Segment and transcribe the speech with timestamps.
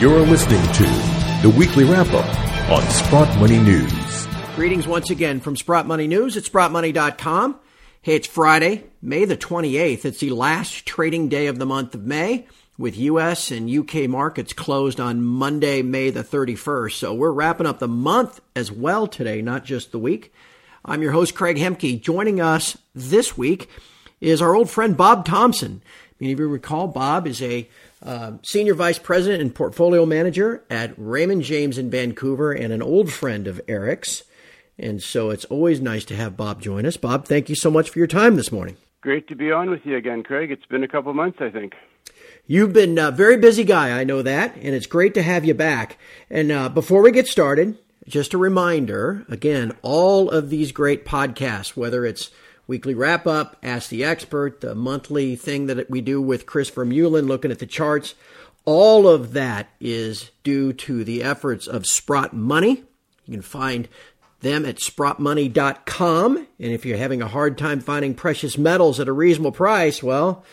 [0.00, 0.84] You're listening to
[1.42, 4.28] the weekly wrap up on Sprott Money News.
[4.54, 7.58] Greetings once again from Sprott Money News at sprottmoney.com.
[8.00, 10.04] Hey, it's Friday, May the 28th.
[10.04, 12.46] It's the last trading day of the month of May
[12.78, 16.92] with US and UK markets closed on Monday, May the 31st.
[16.92, 20.32] So we're wrapping up the month as well today, not just the week.
[20.84, 22.00] I'm your host, Craig Hemke.
[22.00, 23.68] Joining us this week
[24.20, 25.82] is our old friend Bob Thompson.
[26.20, 27.68] Many of you recall Bob is a
[28.02, 33.12] uh, senior vice president and portfolio manager at Raymond James in Vancouver and an old
[33.12, 34.24] friend of Eric's.
[34.78, 36.96] And so it's always nice to have Bob join us.
[36.96, 38.76] Bob, thank you so much for your time this morning.
[39.00, 40.50] Great to be on with you again, Craig.
[40.50, 41.74] It's been a couple months, I think.
[42.46, 45.54] You've been a very busy guy, I know that, and it's great to have you
[45.54, 45.98] back.
[46.30, 51.76] And uh, before we get started, just a reminder again, all of these great podcasts,
[51.76, 52.30] whether it's
[52.68, 57.26] weekly wrap up, Ask the Expert, the monthly thing that we do with Chris Vermeulen
[57.26, 58.14] looking at the charts.
[58.64, 62.84] All of that is due to the efforts of Sprott Money.
[63.24, 63.88] You can find
[64.40, 66.36] them at sprottmoney.com.
[66.36, 70.44] And if you're having a hard time finding precious metals at a reasonable price, well,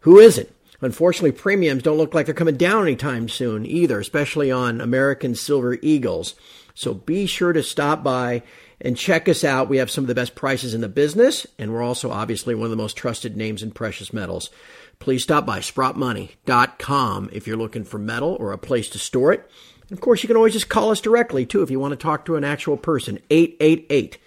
[0.00, 0.48] who isn't?
[0.80, 5.78] Unfortunately, premiums don't look like they're coming down anytime soon either, especially on American Silver
[5.82, 6.34] Eagles.
[6.74, 8.42] So be sure to stop by
[8.80, 9.68] and check us out.
[9.68, 12.64] We have some of the best prices in the business, and we're also obviously one
[12.64, 14.50] of the most trusted names in precious metals.
[14.98, 19.48] Please stop by sprottmoney.com if you're looking for metal or a place to store it.
[19.88, 21.96] And of course, you can always just call us directly too if you want to
[21.96, 23.20] talk to an actual person.
[23.30, 24.18] 888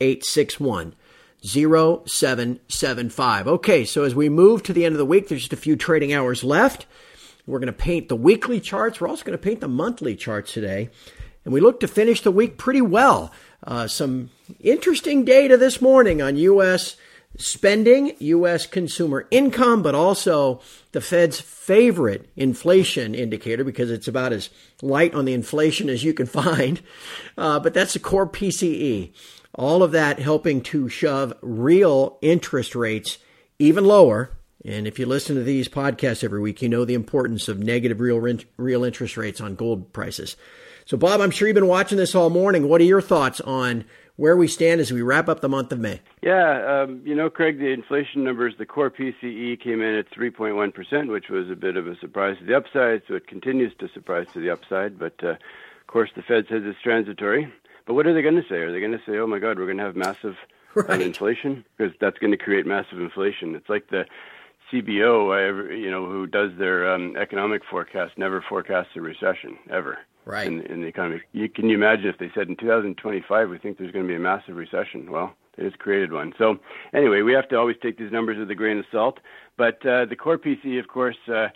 [0.00, 0.94] 861
[1.44, 3.48] 0775.
[3.48, 5.76] Okay, so as we move to the end of the week, there's just a few
[5.76, 6.86] trading hours left.
[7.46, 9.00] We're going to paint the weekly charts.
[9.00, 10.90] We're also going to paint the monthly charts today.
[11.44, 13.32] And we look to finish the week pretty well.
[13.64, 16.96] Uh, some interesting data this morning on U.S.
[17.36, 18.66] spending, U.S.
[18.66, 20.60] consumer income, but also
[20.90, 24.50] the Fed's favorite inflation indicator because it's about as
[24.82, 26.80] light on the inflation as you can find.
[27.38, 29.12] Uh, but that's the core PCE.
[29.54, 33.18] All of that helping to shove real interest rates
[33.58, 34.30] even lower.
[34.64, 38.00] And if you listen to these podcasts every week, you know the importance of negative
[38.00, 38.18] real
[38.56, 40.36] real interest rates on gold prices.
[40.84, 42.68] So, Bob, I'm sure you've been watching this all morning.
[42.68, 43.84] What are your thoughts on
[44.16, 46.00] where we stand as we wrap up the month of May?
[46.22, 51.12] Yeah, um, you know, Craig, the inflation numbers, the core PCE came in at 3.1%,
[51.12, 54.26] which was a bit of a surprise to the upside, so it continues to surprise
[54.32, 54.98] to the upside.
[54.98, 57.52] But, uh, of course, the Fed says it's transitory.
[57.86, 58.56] But what are they going to say?
[58.56, 60.36] Are they going to say, oh my God, we're going to have massive
[60.74, 61.00] right.
[61.00, 61.64] inflation?
[61.76, 63.54] Because that's going to create massive inflation.
[63.54, 64.04] It's like the
[64.72, 70.46] CBO, you know, who does their um, economic forecast, never forecasts a recession, ever right.
[70.46, 71.20] in, in the economy.
[71.32, 74.16] You, can you imagine if they said in 2025 we think there's going to be
[74.16, 75.10] a massive recession?
[75.10, 76.32] Well, they just created one.
[76.38, 76.58] So
[76.92, 79.20] anyway, we have to always take these numbers with a grain of salt.
[79.56, 81.48] But uh, the core PC, of course, uh,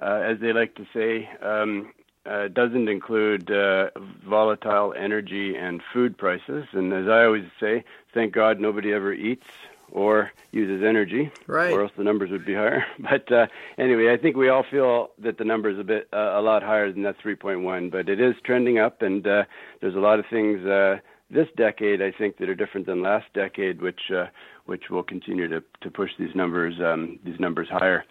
[0.00, 1.92] uh, as they like to say, um,
[2.26, 3.90] uh, doesn't include uh,
[4.28, 6.66] volatile energy and food prices.
[6.72, 9.46] And as I always say, thank God nobody ever eats
[9.92, 11.72] or uses energy, right.
[11.72, 12.84] or else the numbers would be higher.
[12.98, 13.46] But uh,
[13.78, 16.62] anyway, I think we all feel that the number is a bit uh, a lot
[16.62, 19.44] higher than that 3.1, but it is trending up, and uh,
[19.80, 20.98] there's a lot of things uh,
[21.30, 24.26] this decade I think that are different than last decade, which uh,
[24.66, 28.04] which will continue to to push these numbers um, these numbers higher.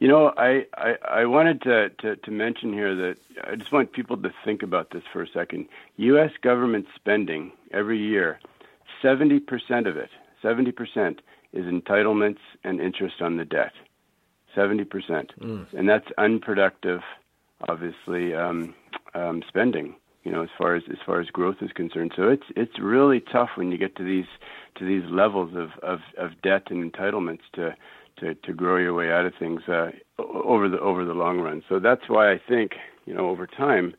[0.00, 3.92] You know, I, I, I wanted to, to, to mention here that I just want
[3.92, 5.68] people to think about this for a second.
[5.98, 6.30] U.S.
[6.40, 8.40] government spending every year,
[9.04, 10.08] 70% of it,
[10.42, 11.18] 70%
[11.52, 13.72] is entitlements and interest on the debt.
[14.56, 14.86] 70%.
[15.40, 15.72] Mm.
[15.72, 17.00] And that's unproductive,
[17.68, 18.74] obviously, um,
[19.14, 19.94] um, spending.
[20.24, 23.20] You know, as far as as far as growth is concerned, so it's it's really
[23.20, 24.26] tough when you get to these
[24.76, 27.74] to these levels of, of, of debt and entitlements to,
[28.18, 31.62] to, to grow your way out of things uh, over the over the long run.
[31.70, 32.72] So that's why I think
[33.06, 33.94] you know over time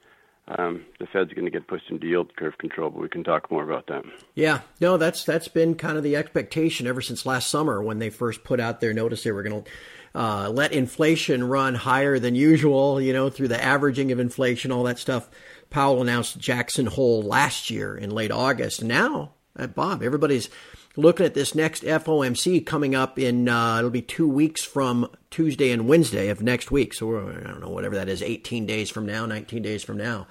[0.58, 3.52] um, the Fed's going to get pushed into yield curve control, but we can talk
[3.52, 4.04] more about that.
[4.36, 8.10] Yeah, no, that's that's been kind of the expectation ever since last summer when they
[8.10, 9.72] first put out their notice they were going to
[10.14, 14.84] uh, let inflation run higher than usual, you know, through the averaging of inflation, all
[14.84, 15.30] that stuff.
[15.70, 18.84] Powell announced Jackson Hole last year in late August.
[18.84, 20.50] Now, uh, Bob, everybody's
[20.96, 25.72] looking at this next FOMC coming up in uh, it'll be two weeks from Tuesday
[25.72, 26.94] and Wednesday of next week.
[26.94, 30.28] So I don't know whatever that is, 18 days from now, 19 days from now.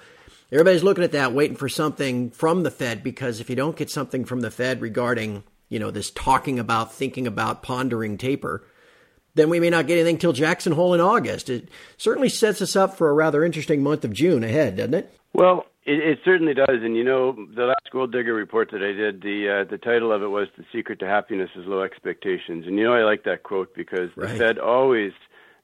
[0.51, 3.89] Everybody's looking at that, waiting for something from the Fed because if you don't get
[3.89, 8.63] something from the Fed regarding you know this talking about, thinking about, pondering taper,
[9.33, 11.49] then we may not get anything till Jackson Hole in August.
[11.49, 15.17] It certainly sets us up for a rather interesting month of June ahead, doesn't it?
[15.33, 18.91] Well, it, it certainly does, and you know, the last Gold Digger report that I
[18.91, 22.65] did, the uh, the title of it was "The Secret to Happiness is Low Expectations,"
[22.67, 24.29] and you know, I like that quote because right.
[24.29, 25.11] the Fed always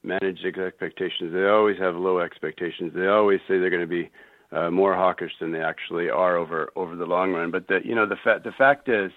[0.02, 1.32] manage expectations.
[1.32, 2.92] They always have low expectations.
[2.94, 4.10] They always say they're going to be
[4.50, 7.52] uh, more hawkish than they actually are over over the long run.
[7.52, 9.12] But the you know the fact the fact is,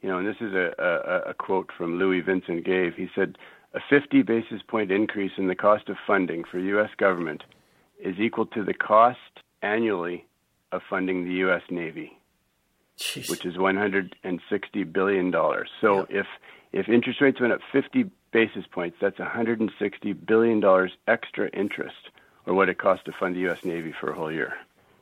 [0.00, 2.94] you know, and this is a, a, a quote from Louis Vincent Gave.
[2.94, 3.36] He said,
[3.74, 6.90] "A 50 basis point increase in the cost of funding for U.S.
[6.98, 7.42] government
[7.98, 10.26] is equal to the cost annually
[10.72, 11.62] of funding the U.S.
[11.70, 12.16] Navy."
[12.98, 13.30] Jeez.
[13.30, 15.70] Which is 160 billion dollars.
[15.80, 16.26] So if
[16.72, 22.10] if interest rates went up 50 basis points, that's 160 billion dollars extra interest
[22.46, 23.64] or what it costs to fund the U.S.
[23.64, 24.54] Navy for a whole year.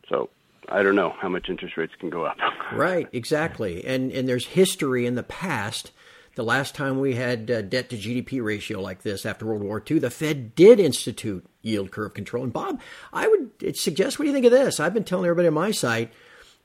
[0.08, 0.30] So
[0.68, 2.36] I don't know how much interest rates can go up.
[2.72, 3.84] right, exactly.
[3.84, 5.92] And and there's history in the past.
[6.38, 9.82] The last time we had uh, debt to GDP ratio like this after World War
[9.90, 12.44] II, the Fed did institute yield curve control.
[12.44, 12.80] And Bob,
[13.12, 14.78] I would suggest, what do you think of this?
[14.78, 16.12] I've been telling everybody on my site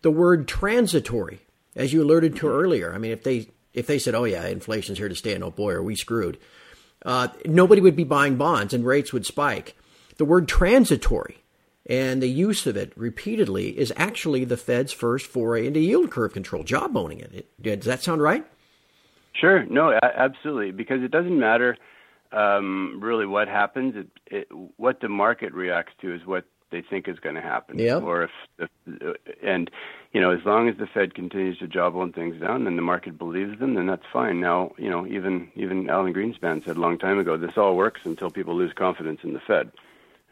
[0.03, 1.39] the word transitory,
[1.75, 2.93] as you alerted to earlier.
[2.93, 5.49] I mean, if they if they said, "Oh yeah, inflation's here to stay," and oh
[5.49, 6.37] boy, are we screwed,
[7.03, 9.75] uh, nobody would be buying bonds and rates would spike.
[10.17, 11.43] The word transitory
[11.87, 16.31] and the use of it repeatedly is actually the Fed's first foray into yield curve
[16.31, 17.49] control, jawboning it.
[17.59, 18.45] Does that sound right?
[19.33, 19.65] Sure.
[19.65, 20.71] No, absolutely.
[20.71, 21.77] Because it doesn't matter
[22.31, 23.95] um, really what happens.
[23.95, 24.47] It, it,
[24.77, 27.77] what the market reacts to is what they think is going to happen.
[27.77, 27.97] Yeah.
[27.97, 28.69] Or if, if,
[29.43, 29.69] and
[30.11, 33.17] you know, as long as the Fed continues to jawbone things down and the market
[33.17, 34.39] believes them, then that's fine.
[34.39, 38.01] Now, you know, even even Alan Greenspan said a long time ago, this all works
[38.03, 39.71] until people lose confidence in the Fed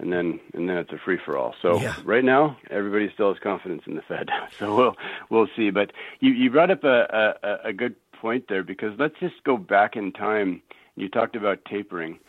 [0.01, 1.53] and then and then it's a free for all.
[1.61, 1.95] So yeah.
[2.03, 4.29] right now, everybody still has confidence in the Fed.
[4.59, 4.95] So we'll
[5.29, 5.69] we'll see.
[5.69, 9.57] But you you brought up a, a a good point there because let's just go
[9.57, 10.61] back in time.
[10.95, 12.19] You talked about tapering.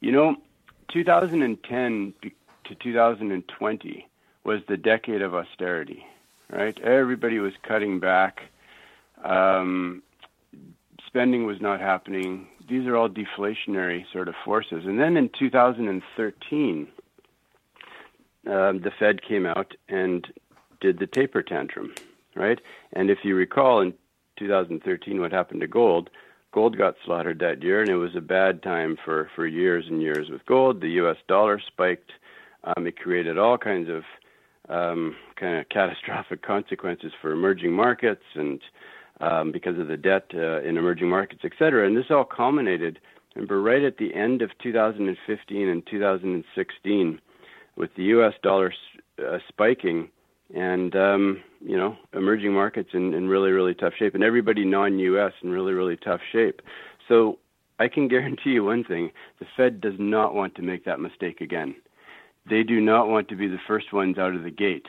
[0.00, 0.36] You know,
[0.92, 2.14] 2010
[2.64, 4.08] to 2020
[4.44, 6.04] was the decade of austerity,
[6.50, 6.78] right?
[6.80, 8.42] Everybody was cutting back.
[9.24, 10.02] Um,
[11.06, 12.46] spending was not happening.
[12.68, 14.84] These are all deflationary sort of forces.
[14.84, 16.88] And then in 2013,
[18.46, 20.26] um, the Fed came out and
[20.80, 21.94] did the taper tantrum,
[22.34, 22.58] right?
[22.92, 23.94] And if you recall, in
[24.38, 26.10] 2013, what happened to gold?
[26.52, 30.02] Gold got slaughtered that year, and it was a bad time for for years and
[30.02, 30.80] years with gold.
[30.80, 31.16] The U.S.
[31.26, 32.12] dollar spiked.
[32.64, 34.02] Um, it created all kinds of
[34.68, 38.60] um, kind of catastrophic consequences for emerging markets and
[39.20, 41.86] um, because of the debt uh, in emerging markets, et cetera.
[41.86, 42.98] And this all culminated,
[43.34, 47.20] remember, right at the end of 2015 and 2016
[47.76, 48.34] with the U.S.
[48.42, 48.72] dollar
[49.18, 50.08] uh, spiking
[50.54, 55.32] and um, you know emerging markets in, in really really tough shape, and everybody non-U.S.
[55.42, 56.60] in really really tough shape.
[57.08, 57.38] So
[57.78, 61.40] I can guarantee you one thing: the Fed does not want to make that mistake
[61.40, 61.74] again.
[62.48, 64.86] They do not want to be the first ones out of the gate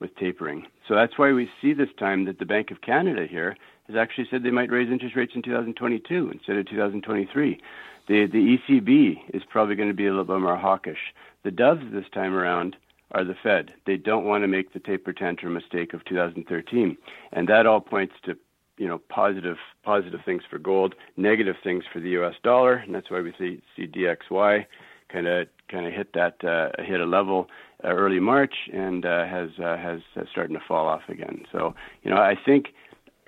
[0.00, 0.66] with tapering.
[0.88, 3.56] So that's why we see this time that the Bank of Canada here
[3.86, 7.60] has actually said they might raise interest rates in 2022 instead of 2023.
[8.08, 10.98] The the ECB is probably going to be a little bit more hawkish.
[11.42, 12.76] The doves this time around
[13.12, 13.72] are the Fed.
[13.86, 16.96] They don't want to make the taper tantrum mistake of 2013,
[17.32, 18.36] and that all points to
[18.76, 22.34] you know positive positive things for gold, negative things for the U.S.
[22.42, 24.66] dollar, and that's why we see, see DXY
[25.08, 27.48] kind of kind of hit that uh, hit a level
[27.84, 31.44] uh, early March and uh, has uh, has uh, starting to fall off again.
[31.52, 32.74] So you know I think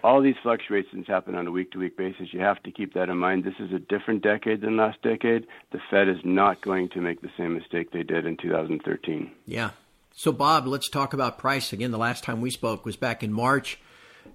[0.04, 2.32] all these fluctuations happen on a week to week basis.
[2.32, 3.44] You have to keep that in mind.
[3.44, 5.46] This is a different decade than last decade.
[5.72, 9.30] The Fed is not going to make the same mistake they did in 2013.
[9.46, 9.70] Yeah.
[10.14, 11.90] So, Bob, let's talk about price again.
[11.90, 13.78] The last time we spoke was back in March.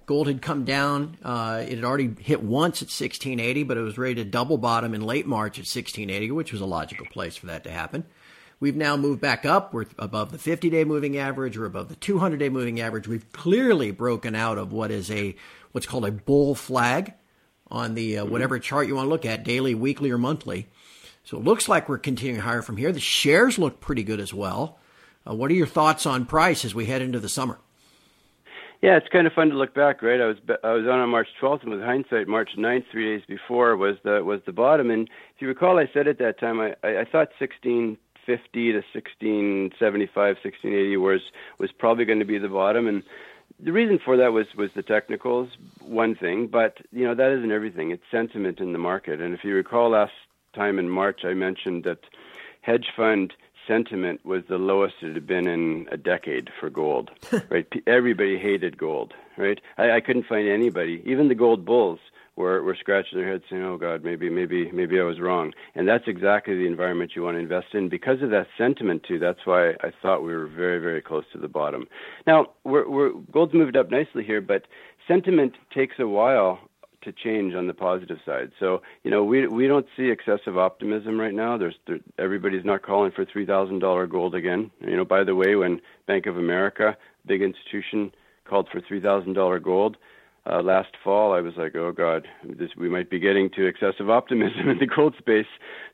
[0.06, 1.16] Gold had come down.
[1.22, 4.94] Uh, it had already hit once at 1680, but it was ready to double bottom
[4.94, 8.04] in late March at 1680, which was a logical place for that to happen.
[8.62, 9.74] We've now moved back up.
[9.74, 11.58] We're above the 50 day moving average.
[11.58, 13.08] We're above the 200 day moving average.
[13.08, 15.34] We've clearly broken out of what is a
[15.72, 17.14] what's called a bull flag
[17.72, 20.68] on the uh, whatever chart you want to look at, daily, weekly, or monthly.
[21.24, 22.92] So it looks like we're continuing higher from here.
[22.92, 24.78] The shares look pretty good as well.
[25.28, 27.58] Uh, what are your thoughts on price as we head into the summer?
[28.80, 30.20] Yeah, it's kind of fun to look back, right?
[30.20, 33.26] I was I was on on March 12th, and with hindsight, March 9th, three days
[33.26, 34.88] before, was the was the bottom.
[34.92, 38.72] And if you recall, I said at that time I I, I thought 16 50
[38.72, 41.20] to 1675, 1680 was
[41.58, 43.02] was probably going to be the bottom, and
[43.60, 45.50] the reason for that was was the technicals,
[45.80, 47.90] one thing, but you know that isn't everything.
[47.90, 50.12] It's sentiment in the market, and if you recall last
[50.54, 52.00] time in March, I mentioned that
[52.60, 53.34] hedge fund
[53.66, 57.10] sentiment was the lowest it had been in a decade for gold.
[57.50, 59.14] right, everybody hated gold.
[59.36, 62.00] Right, I, I couldn't find anybody, even the gold bulls
[62.36, 65.86] were were scratching their heads saying, "Oh God, maybe maybe maybe I was wrong." And
[65.86, 69.18] that's exactly the environment you want to invest in because of that sentiment too.
[69.18, 71.86] That's why I thought we were very very close to the bottom.
[72.26, 74.66] Now we're, we're gold's moved up nicely here, but
[75.06, 76.60] sentiment takes a while
[77.02, 78.52] to change on the positive side.
[78.58, 81.58] So you know we we don't see excessive optimism right now.
[81.58, 84.70] There's there, everybody's not calling for three thousand dollar gold again.
[84.80, 86.96] You know by the way, when Bank of America,
[87.26, 88.12] big institution,
[88.44, 89.98] called for three thousand dollar gold.
[90.44, 94.10] Uh, last fall, I was like, "Oh God, this, we might be getting to excessive
[94.10, 95.46] optimism in the gold space."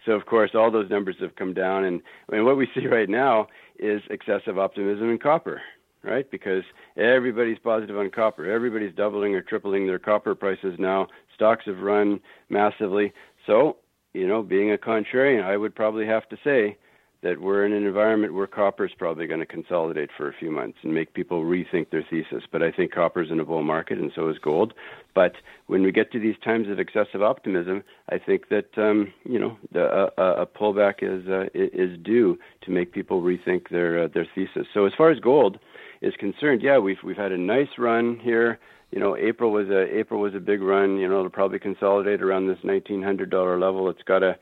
[0.07, 2.01] So, of course, all those numbers have come down, and,
[2.33, 5.61] and what we see right now is excessive optimism in copper
[6.03, 6.31] right?
[6.31, 6.63] Because
[6.97, 8.51] everybody's positive on copper.
[8.51, 11.09] Everybody's doubling or tripling their copper prices now.
[11.35, 13.13] Stocks have run massively.
[13.47, 13.77] So,
[14.13, 16.77] you know, being a contrarian, I would probably have to say
[17.23, 20.51] that we're in an environment where copper is probably going to consolidate for a few
[20.53, 22.45] months and make people rethink their thesis.
[22.51, 24.73] But I think copper is in a bull market, and so is gold.
[25.15, 25.33] But
[25.67, 29.59] when we get to these times of excessive optimism, I think that um, you know
[29.73, 34.27] the, a, a pullback is uh, is due to make people rethink their uh, their
[34.35, 34.67] thesis.
[34.73, 35.59] So as far as gold,
[36.01, 38.59] is concerned, yeah, we've we've had a nice run here.
[38.91, 40.99] You know, April was a April was a big run.
[40.99, 43.91] You know, it'll probably consolidate around this nineteen hundred dollar level.
[43.91, 44.37] It's got a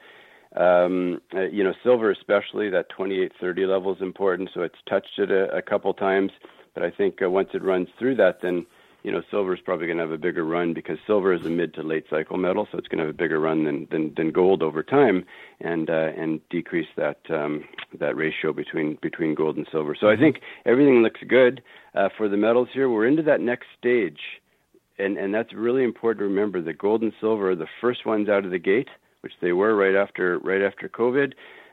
[0.57, 4.51] um, uh, you know, silver especially that twenty eight thirty level is important.
[4.55, 6.33] So it's touched it a, a couple times,
[6.75, 8.67] but I think uh, once it runs through that, then
[9.03, 11.49] you know, silver is probably going to have a bigger run because silver is a
[11.49, 14.13] mid to late cycle metal, so it's going to have a bigger run than than,
[14.17, 15.25] than gold over time,
[15.61, 17.65] and uh, and decrease that um,
[18.01, 19.95] that ratio between between gold and silver.
[19.95, 21.63] So I think everything looks good
[21.95, 22.91] uh, for the metals here.
[22.91, 24.19] We're into that next stage,
[24.99, 26.61] and and that's really important to remember.
[26.61, 28.89] that gold and silver are the first ones out of the gate,
[29.21, 31.33] which they were right after right after COVID.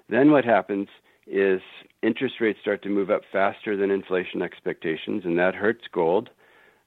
[0.09, 0.87] Then what happens
[1.25, 1.61] is
[2.01, 6.29] interest rates start to move up faster than inflation expectations, and that hurts gold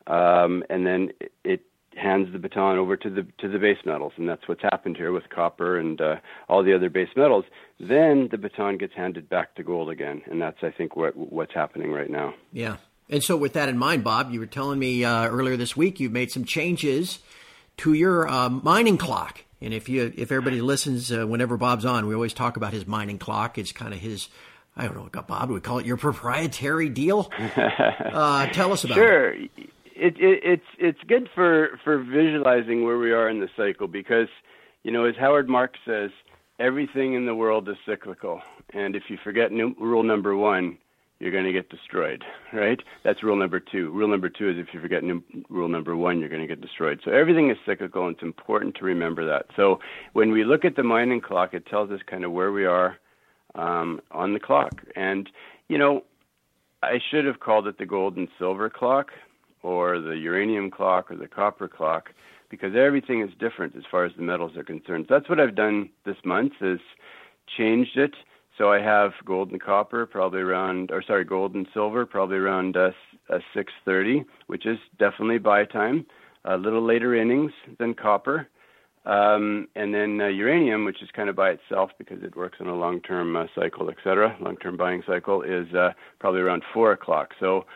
[0.06, 1.10] um, and then
[1.44, 1.62] it
[1.96, 5.12] hands the baton over to the to the base metals, and that's what's happened here
[5.12, 6.16] with copper and uh,
[6.48, 7.44] all the other base metals.
[7.80, 11.54] Then the baton gets handed back to gold again, and that's I think what what's
[11.54, 12.34] happening right now.
[12.52, 12.76] Yeah,
[13.08, 15.98] and so with that in mind, Bob, you were telling me uh, earlier this week
[15.98, 17.18] you've made some changes
[17.78, 19.42] to your uh, mining clock.
[19.60, 22.86] And if you if everybody listens, uh, whenever Bob's on, we always talk about his
[22.86, 23.58] mining clock.
[23.58, 24.28] It's kind of his
[24.76, 27.30] I don't know, Bob, we call it your proprietary deal.
[28.16, 29.32] Uh, tell us about sure.
[29.32, 29.50] it.
[29.56, 33.88] Sure it, it, it's it's good for for visualizing where we are in the cycle
[33.88, 34.28] because
[34.82, 36.10] you know as Howard Marks says
[36.60, 40.76] everything in the world is cyclical and if you forget new, rule number one
[41.18, 44.66] you're going to get destroyed right that's rule number two rule number two is if
[44.72, 48.06] you forget new, rule number one you're going to get destroyed so everything is cyclical
[48.06, 49.78] and it's important to remember that so
[50.12, 52.98] when we look at the mining clock it tells us kind of where we are
[53.54, 55.30] um, on the clock and
[55.68, 56.02] you know
[56.82, 59.08] I should have called it the gold and silver clock
[59.62, 62.10] or the uranium clock or the copper clock
[62.48, 65.06] because everything is different as far as the metals are concerned.
[65.08, 66.78] So that's what I've done this month is
[67.56, 68.14] changed it.
[68.58, 72.76] So I have gold and copper probably around, or sorry, gold and silver probably around
[72.76, 72.90] uh,
[73.28, 76.06] uh, 6:30, which is definitely buy time.
[76.44, 78.48] A little later innings than copper,
[79.04, 82.68] um, and then uh, uranium, which is kind of by itself because it works on
[82.68, 87.30] a long-term uh, cycle, et cetera, long-term buying cycle, is uh, probably around four o'clock.
[87.40, 87.66] So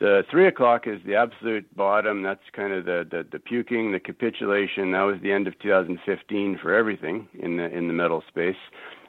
[0.00, 2.22] the three o'clock is the absolute bottom.
[2.22, 4.92] That's kind of the, the, the puking, the capitulation.
[4.92, 8.56] That was the end of 2015 for everything in the in the metal space.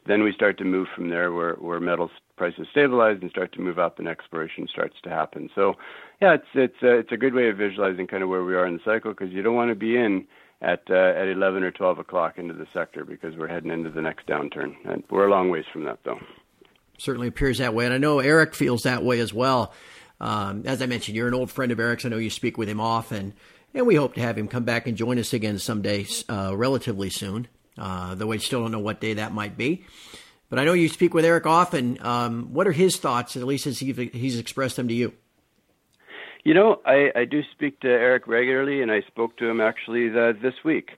[0.08, 3.62] Then we start to move from there, where where metals prices stabilize and start to
[3.62, 5.50] move up, and exploration starts to happen.
[5.56, 5.76] So,
[6.22, 8.68] yeah, it's it's a, it's a good way of visualizing kind of where we are
[8.68, 10.28] in the cycle because you don't want to be in
[10.62, 14.02] at uh, at 11 or 12 o'clock into the sector because we're heading into the
[14.02, 16.20] next downturn, and we're a long ways from that though.
[16.98, 19.74] Certainly appears that way, and I know Eric feels that way as well.
[20.22, 22.06] Um, as I mentioned, you're an old friend of Eric's.
[22.06, 23.34] I know you speak with him often,
[23.74, 27.10] and we hope to have him come back and join us again someday, uh, relatively
[27.10, 27.48] soon.
[27.78, 29.86] Uh, though I still don't know what day that might be.
[30.50, 31.98] But I know you speak with Eric often.
[32.02, 35.14] Um, what are his thoughts, at least as he's expressed them to you?
[36.46, 40.10] You know, I, I do speak to Eric regularly, and I spoke to him actually
[40.10, 40.92] the, this week,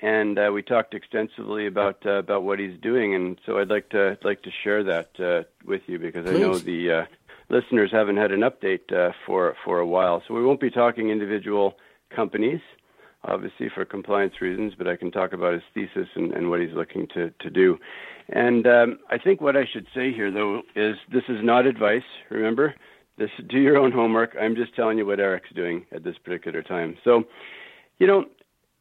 [0.00, 3.12] and uh, we talked extensively about uh, about what he's doing.
[3.12, 6.36] And so I'd like to I'd like to share that uh, with you because Please.
[6.36, 7.04] I know the uh,
[7.48, 10.22] listeners haven't had an update uh, for for a while.
[10.28, 11.76] So we won't be talking individual
[12.14, 12.60] companies,
[13.24, 16.74] obviously for compliance reasons, but I can talk about his thesis and, and what he's
[16.74, 17.78] looking to to do.
[18.28, 22.02] And um, I think what I should say here, though, is this is not advice.
[22.30, 22.74] Remember,
[23.18, 24.36] this do your own homework.
[24.40, 26.96] I'm just telling you what Eric's doing at this particular time.
[27.04, 27.24] So,
[27.98, 28.24] you know,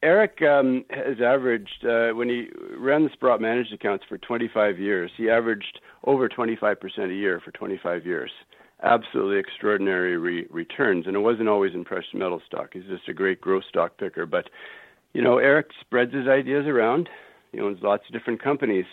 [0.02, 5.12] Eric um, has averaged, uh, when he ran the Sprott managed accounts for 25 years,
[5.16, 6.76] he averaged over 25%
[7.10, 8.32] a year for 25 years.
[8.84, 11.08] Absolutely extraordinary re- returns.
[11.08, 12.70] And it wasn't always in precious metal stock.
[12.74, 14.26] He's just a great growth stock picker.
[14.26, 14.50] But,
[15.14, 17.10] you know, Eric spreads his ideas around.
[17.52, 18.86] He owns lots of different companies.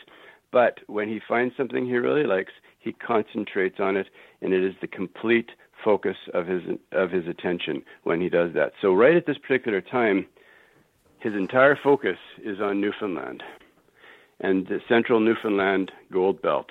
[0.53, 4.09] But when he finds something he really likes, he concentrates on it,
[4.41, 5.51] and it is the complete
[5.85, 8.73] focus of his of his attention when he does that.
[8.83, 10.27] So right at this particular time,
[11.21, 13.43] his entire focus is on Newfoundland
[14.41, 16.71] and the central Newfoundland gold belt.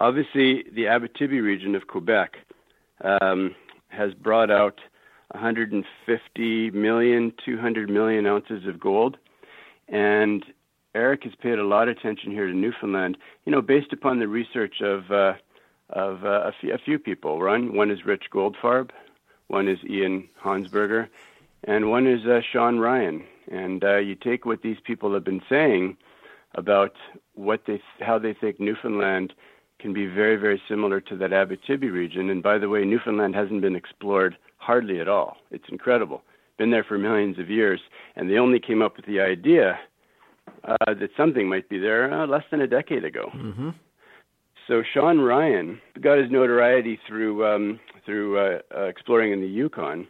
[0.00, 2.38] Obviously, the Abitibi region of Quebec
[3.02, 3.54] um,
[3.88, 4.80] has brought out
[5.32, 9.18] 150 million, 200 million ounces of gold,
[9.88, 10.42] and
[10.94, 13.18] Eric has paid a lot of attention here to Newfoundland.
[13.44, 15.34] You know, based upon the research of uh,
[15.90, 17.38] of uh, a, few, people.
[17.38, 18.90] One one is Rich Goldfarb,
[19.48, 21.08] one is Ian Hansberger,
[21.64, 23.24] and one is uh, Sean Ryan.
[23.50, 25.96] And uh, you take what these people have been saying
[26.54, 26.94] about
[27.34, 29.34] what they how they think Newfoundland
[29.80, 32.30] can be very very similar to that Abitibi region.
[32.30, 35.36] And by the way, Newfoundland hasn't been explored hardly at all.
[35.50, 36.22] It's incredible.
[36.58, 37.80] Been there for millions of years,
[38.16, 39.78] and they only came up with the idea
[40.64, 43.30] uh, that something might be there uh, less than a decade ago.
[43.34, 43.70] Mm-hmm.
[44.68, 50.06] So Sean Ryan got his notoriety through um, through uh, uh, exploring in the Yukon.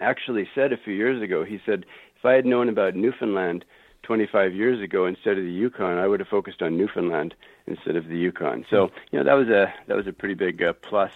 [0.00, 1.84] Actually, said a few years ago, he said,
[2.16, 3.64] if I had known about Newfoundland
[4.08, 7.34] 25 years ago instead of the Yukon, I would have focused on Newfoundland
[7.66, 8.64] instead of the Yukon.
[8.70, 11.10] So you know that was a that was a pretty big uh, plus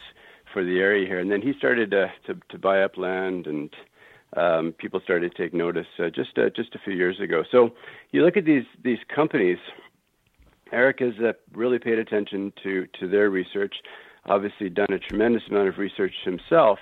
[0.52, 1.18] for the area here.
[1.18, 3.74] And then he started uh, to to buy up land and
[4.36, 7.44] um, people started to take notice uh, just uh, just a few years ago.
[7.50, 7.70] So
[8.10, 9.58] you look at these these companies.
[10.70, 13.76] Eric has uh, really paid attention to to their research.
[14.26, 16.78] Obviously, done a tremendous amount of research himself,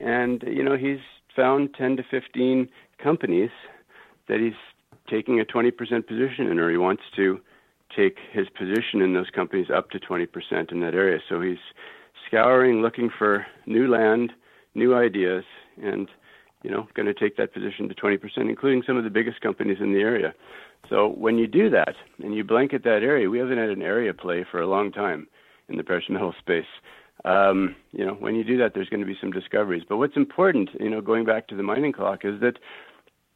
[0.00, 1.04] and you know he's
[1.36, 2.68] found 10 to 15
[3.02, 3.50] companies
[4.28, 4.52] that he's
[5.08, 5.72] taking a 20%
[6.06, 7.40] position in, or he wants to
[7.94, 11.18] take his position in those companies up to 20% in that area.
[11.28, 11.58] So he's
[12.26, 14.32] scouring, looking for new land,
[14.74, 15.44] new ideas,
[15.82, 16.08] and
[16.62, 19.78] you know, going to take that position to 20%, including some of the biggest companies
[19.80, 20.32] in the area.
[20.88, 24.14] So when you do that and you blanket that area, we haven't had an area
[24.14, 25.26] play for a long time
[25.68, 26.66] in the precious metal space.
[27.24, 29.84] Um, you know, when you do that, there's going to be some discoveries.
[29.88, 32.58] But what's important, you know, going back to the mining clock, is that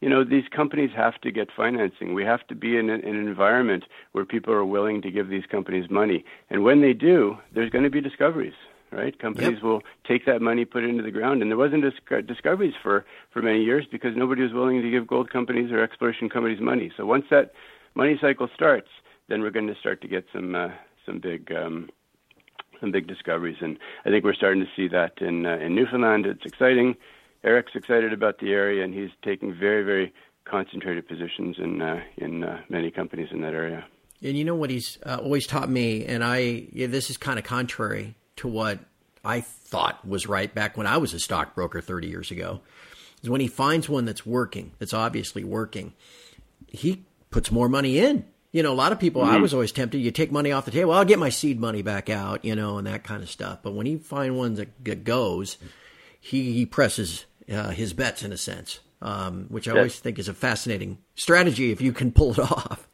[0.01, 2.13] you know these companies have to get financing.
[2.13, 5.29] We have to be in, a, in an environment where people are willing to give
[5.29, 8.53] these companies money, and when they do, there's going to be discoveries
[8.91, 9.17] right?
[9.19, 9.63] Companies yep.
[9.63, 13.05] will take that money, put it into the ground, and there wasn't dis- discoveries for
[13.31, 16.91] for many years because nobody was willing to give gold companies or exploration companies money.
[16.95, 17.51] So once that
[17.95, 18.89] money cycle starts,
[19.27, 20.69] then we're going to start to get some uh,
[21.05, 21.89] some big um,
[22.79, 26.25] some big discoveries, and I think we're starting to see that in uh, in Newfoundland.
[26.25, 26.95] It's exciting.
[27.47, 32.43] Eric's excited about the area, and he's taking very very concentrated positions in uh, in
[32.43, 33.85] uh, many companies in that area.
[34.21, 37.39] And you know what he's uh, always taught me, and I yeah, this is kind
[37.39, 38.79] of contrary to what
[39.23, 42.61] I thought was right back when I was a stockbroker 30 years ago
[43.21, 45.93] is when he finds one that's working, that's obviously working,
[46.67, 48.25] he puts more money in.
[48.51, 49.35] You know, a lot of people, mm-hmm.
[49.35, 51.81] I was always tempted, you take money off the table, I'll get my seed money
[51.81, 53.59] back out, you know, and that kind of stuff.
[53.61, 55.57] But when he find one that, that goes,
[56.19, 60.27] he, he presses uh, his bets in a sense, um, which I always think is
[60.27, 62.87] a fascinating strategy if you can pull it off.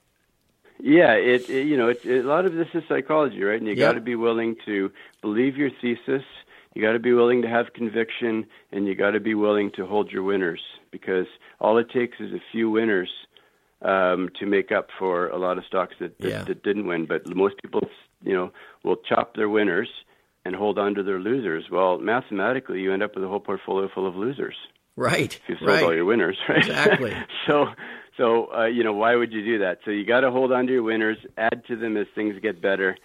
[0.80, 3.58] Yeah, it, it you know it, it, a lot of this is psychology, right?
[3.58, 3.92] And you yep.
[3.92, 6.24] got to be willing to believe your thesis.
[6.74, 9.86] You got to be willing to have conviction, and you got to be willing to
[9.86, 10.60] hold your winners
[10.92, 11.28] because
[11.60, 13.10] all it takes is a few winners
[13.84, 16.44] um, to make up for a lot of stocks that, that, yeah.
[16.44, 17.06] that didn't win.
[17.06, 17.88] But most people,
[18.24, 18.52] you know,
[18.84, 19.90] will chop their winners
[20.46, 21.66] and hold on to their losers.
[21.72, 24.56] Well, mathematically, you end up with a whole portfolio full of losers.
[24.96, 25.36] Right.
[25.36, 25.84] If you sold right.
[25.84, 26.58] all your winners, right?
[26.58, 27.16] Exactly.
[27.48, 27.68] so
[28.18, 29.80] so uh, you know, why would you do that?
[29.86, 32.62] So you got to hold on to your winners, add to them as things get
[32.62, 32.98] better,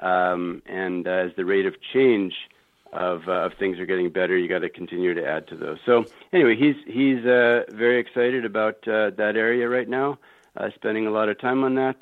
[0.00, 2.32] um, and uh, as the rate of change
[2.92, 5.78] of, uh, of things are getting better, you got to continue to add to those.
[5.86, 10.18] So anyway, he's he's uh, very excited about uh, that area right now,
[10.56, 11.96] uh, spending a lot of time on that.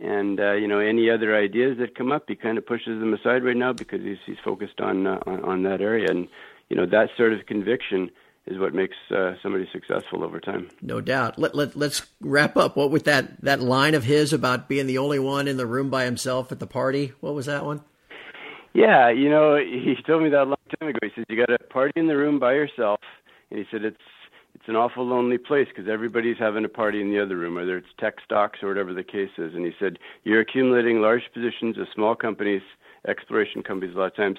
[0.00, 3.12] And uh, you know, any other ideas that come up, he kind of pushes them
[3.14, 6.08] aside right now because he's he's focused on uh, on, on that area.
[6.08, 6.28] And
[6.68, 8.10] you know, that sort of conviction
[8.46, 10.70] is what makes uh, somebody successful over time.
[10.80, 11.38] No doubt.
[11.38, 12.76] Let, let, let's wrap up.
[12.76, 15.90] What with that, that line of his about being the only one in the room
[15.90, 17.12] by himself at the party?
[17.20, 17.82] What was that one?
[18.72, 20.98] Yeah, you know, he told me that a long time ago.
[21.02, 23.00] He says, you got a party in the room by yourself.
[23.50, 24.06] And he said, it's, it's
[24.68, 27.88] an awful lonely place because everybody's having a party in the other room, whether it's
[27.98, 29.54] tech stocks or whatever the case is.
[29.54, 32.62] And he said, you're accumulating large positions of small companies,
[33.06, 34.38] exploration companies a lot of times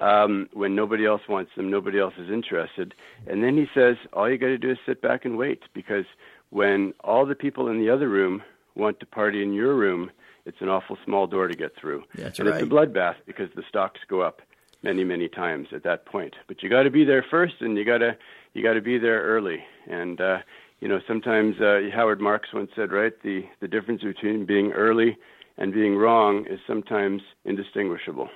[0.00, 2.94] um, when nobody else wants them, nobody else is interested.
[3.26, 6.04] And then he says, all you got to do is sit back and wait because
[6.50, 8.42] when all the people in the other room
[8.74, 10.10] want to party in your room,
[10.46, 12.04] it's an awful small door to get through.
[12.14, 12.62] That's and right.
[12.62, 14.40] it's a bloodbath because the stocks go up
[14.82, 16.36] many, many times at that point.
[16.46, 18.16] But you got to be there first, and you got to
[18.58, 19.64] you got to be there early.
[19.88, 20.38] And uh,
[20.80, 25.16] you know, sometimes uh, Howard Marks once said, right, the the difference between being early
[25.56, 28.28] and being wrong is sometimes indistinguishable.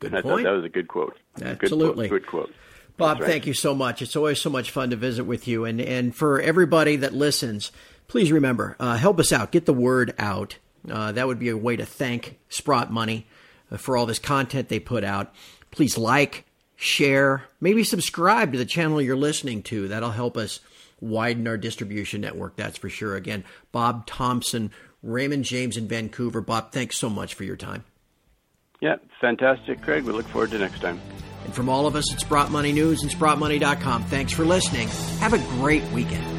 [0.00, 0.44] Good I point.
[0.44, 1.16] thought that was a good quote.
[1.40, 2.08] Absolutely.
[2.08, 2.46] Good quote.
[2.46, 2.62] Good quote.
[2.96, 3.28] Bob, right.
[3.28, 4.00] thank you so much.
[4.00, 5.66] It's always so much fun to visit with you.
[5.66, 7.70] And, and for everybody that listens,
[8.08, 9.52] please remember, uh, help us out.
[9.52, 10.58] Get the word out.
[10.90, 13.26] Uh, that would be a way to thank Sprott Money
[13.70, 15.34] uh, for all this content they put out.
[15.70, 19.88] Please like, share, maybe subscribe to the channel you're listening to.
[19.88, 20.60] That'll help us
[21.00, 23.16] widen our distribution network, that's for sure.
[23.16, 24.70] Again, Bob Thompson,
[25.02, 26.40] Raymond James in Vancouver.
[26.40, 27.84] Bob, thanks so much for your time.
[28.80, 30.04] Yeah, fantastic, Craig.
[30.04, 31.00] We look forward to next time.
[31.44, 34.88] And from all of us at Sprott Money News and SprottMoney.com, thanks for listening.
[35.20, 36.35] Have a great weekend.